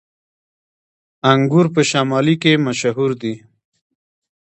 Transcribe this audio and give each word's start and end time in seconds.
انګور 1.31 1.67
په 1.75 1.81
شمالی 1.89 2.35
کې 2.41 2.61
مشهور 2.65 3.11
دي 3.21 3.35